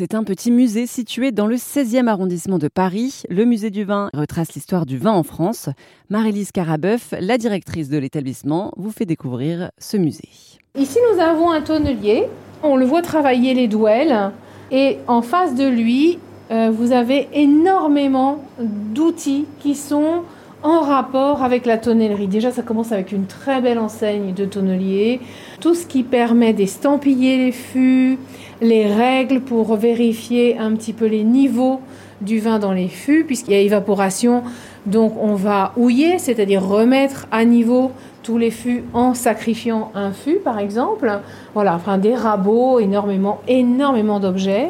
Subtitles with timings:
[0.00, 3.22] C'est un petit musée situé dans le 16e arrondissement de Paris.
[3.28, 5.68] Le musée du vin retrace l'histoire du vin en France.
[6.08, 10.30] Marie-Lise Carabeuf, la directrice de l'établissement, vous fait découvrir ce musée.
[10.74, 12.24] Ici, nous avons un tonnelier.
[12.62, 14.30] On le voit travailler les douelles.
[14.70, 16.18] Et en face de lui,
[16.50, 20.22] euh, vous avez énormément d'outils qui sont
[20.62, 22.26] en rapport avec la tonnellerie.
[22.26, 25.20] Déjà, ça commence avec une très belle enseigne de tonnelier.
[25.60, 28.18] Tout ce qui permet d'estampiller les fûts,
[28.60, 31.80] les règles pour vérifier un petit peu les niveaux
[32.20, 34.42] du vin dans les fûts, puisqu'il y a évaporation.
[34.84, 40.36] Donc, on va houiller, c'est-à-dire remettre à niveau tous les fûts en sacrifiant un fût,
[40.36, 41.10] par exemple.
[41.54, 44.68] Voilà, enfin des rabots, énormément, énormément d'objets.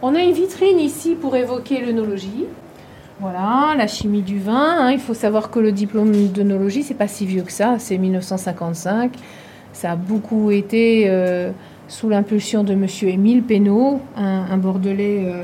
[0.00, 2.46] On a une vitrine ici pour évoquer l'œnologie.
[3.20, 4.76] Voilà, la chimie du vin.
[4.78, 4.92] Hein.
[4.92, 9.12] Il faut savoir que le diplôme d'œnologie, c'est pas si vieux que ça, c'est 1955.
[9.74, 11.50] Ça a beaucoup été euh,
[11.86, 15.42] sous l'impulsion de Monsieur Émile Pénaud, un, Bordelais euh,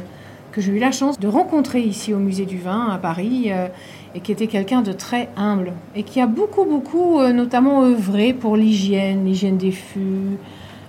[0.53, 3.69] que j'ai eu la chance de rencontrer ici au Musée du Vin à Paris, euh,
[4.15, 8.57] et qui était quelqu'un de très humble, et qui a beaucoup, beaucoup, notamment œuvré pour
[8.57, 10.39] l'hygiène, l'hygiène des fûts,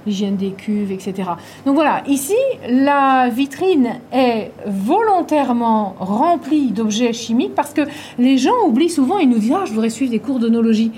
[0.08, 1.30] l'hygiène des cuves, etc.
[1.66, 2.36] Donc voilà, ici,
[2.68, 7.82] la vitrine est volontairement remplie d'objets chimiques parce que
[8.18, 10.92] les gens oublient souvent, ils nous disent, ah, je voudrais suivre des cours d'onologie.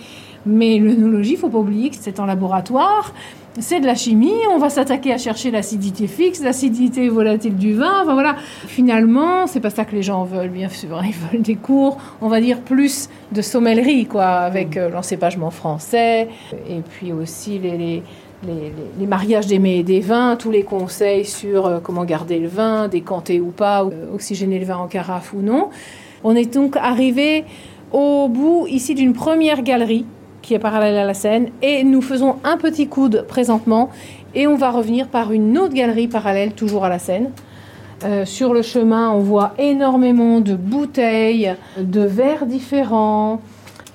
[0.45, 3.13] Mais l'œnologie, il faut pas oublier que c'est en laboratoire,
[3.59, 8.01] c'est de la chimie, on va s'attaquer à chercher l'acidité fixe, l'acidité volatile du vin,
[8.01, 8.35] enfin voilà.
[8.67, 12.29] Finalement, c'est pas ça que les gens veulent, bien sûr, ils veulent des cours, on
[12.29, 16.29] va dire plus de sommellerie, quoi, avec euh, l'encépagement français,
[16.69, 18.03] et puis aussi les les,
[19.07, 22.87] mariages des mets et des vins, tous les conseils sur euh, comment garder le vin,
[22.87, 25.69] décanter ou pas, euh, oxygéner le vin en carafe ou non.
[26.23, 27.45] On est donc arrivé
[27.91, 30.05] au bout ici d'une première galerie
[30.41, 33.89] qui est parallèle à la scène et nous faisons un petit coude présentement
[34.35, 37.31] et on va revenir par une autre galerie parallèle toujours à la scène.
[38.05, 43.41] Euh, sur le chemin, on voit énormément de bouteilles, de verres différents,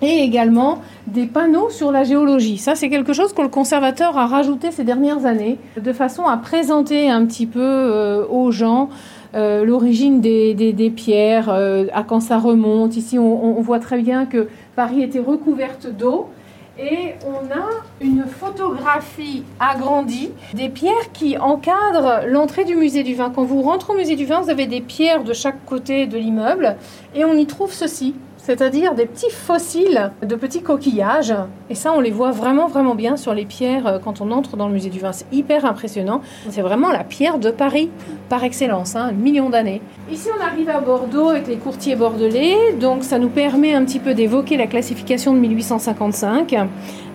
[0.04, 2.58] et également des panneaux sur la géologie.
[2.58, 6.36] Ça, c'est quelque chose que le conservateur a rajouté ces dernières années, de façon à
[6.36, 8.90] présenter un petit peu euh, aux gens
[9.34, 12.96] euh, l'origine des, des, pierres, euh, à quand ça remonte.
[12.96, 16.28] Ici, on, on, voit très bien que Paris était recouverte d'eau.
[16.76, 17.68] Et on a
[18.00, 23.30] une photographie agrandie des pierres qui encadrent l'entrée du musée du vin.
[23.30, 26.18] Quand vous rentrez au musée du vin, vous avez des pierres de chaque côté de
[26.18, 26.74] l'immeuble
[27.14, 31.34] et on y trouve ceci c'est-à-dire des petits fossiles de petits coquillages.
[31.70, 34.58] Et ça, on les voit vraiment, vraiment bien sur les pierres euh, quand on entre
[34.58, 35.12] dans le musée du vin.
[35.12, 36.20] C'est hyper impressionnant.
[36.50, 37.88] C'est vraiment la pierre de Paris
[38.28, 39.80] par excellence, hein, un million d'années.
[40.12, 42.74] Ici, on arrive à Bordeaux avec les courtiers bordelais.
[42.78, 46.54] Donc, ça nous permet un petit peu d'évoquer la classification de 1855.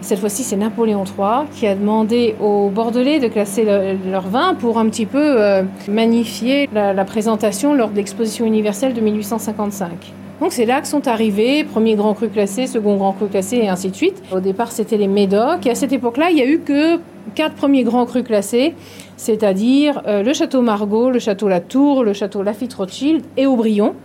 [0.01, 3.67] Cette fois-ci, c'est Napoléon III qui a demandé aux Bordelais de classer
[4.09, 8.96] leur vin pour un petit peu euh, magnifier la, la présentation lors de l'exposition universelle
[8.96, 10.13] de 1855.
[10.40, 13.68] Donc c'est là que sont arrivés premier grand cru classé, second grand cru classé et
[13.68, 14.24] ainsi de suite.
[14.32, 17.00] Au départ c'était les Médocs et à cette époque-là il n'y a eu que
[17.36, 18.76] quatre premiers grands crus classés,
[19.18, 23.96] c'est-à-dire euh, le château Margaux, le château Latour, le château Lafitte Rothschild et Aubryon,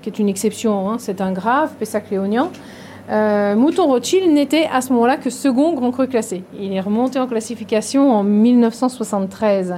[0.00, 2.50] qui est une exception, hein, c'est un grave, Pessac-Léognan.
[3.10, 6.44] Euh, Mouton Rothschild n'était à ce moment-là que second grand cru classé.
[6.58, 9.74] Il est remonté en classification en 1973.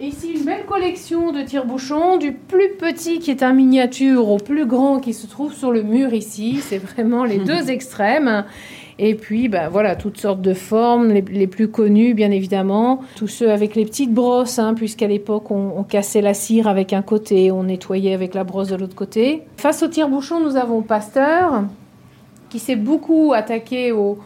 [0.00, 4.64] Ici, une belle collection de tire-bouchons, du plus petit qui est un miniature au plus
[4.64, 6.60] grand qui se trouve sur le mur ici.
[6.62, 8.44] C'est vraiment les deux extrêmes.
[9.00, 13.00] Et puis, ben, voilà, toutes sortes de formes, les, plus connues, bien évidemment.
[13.16, 16.92] Tous ceux avec les petites brosses, hein, puisqu'à l'époque, on, on, cassait la cire avec
[16.92, 19.42] un côté, on nettoyait avec la brosse de l'autre côté.
[19.56, 21.64] Face au tire-bouchon, nous avons Pasteur,
[22.50, 24.18] qui s'est beaucoup attaqué aux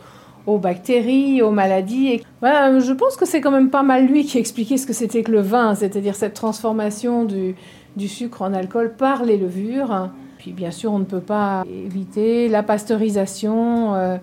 [0.47, 2.23] aux bactéries, aux maladies.
[2.43, 5.33] Je pense que c'est quand même pas mal lui qui expliquait ce que c'était que
[5.33, 7.55] le vin, c'est-à-dire cette transformation du,
[7.97, 10.11] du, sucre en alcool par les levures.
[10.39, 13.95] Puis bien sûr, on ne peut pas éviter la pasteurisation.
[13.95, 14.17] Euh,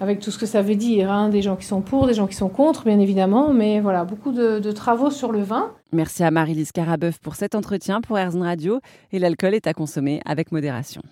[0.00, 2.26] avec tout ce que ça veut dire, hein, des gens qui sont pour, des gens
[2.26, 5.70] qui sont contre, bien évidemment, mais voilà, beaucoup de, travaux sur le vin.
[5.92, 8.80] Merci à Marie-Lise Carabeuf pour cet entretien pour Airzone Radio,
[9.12, 11.02] et l'alcool est à consommer avec modération.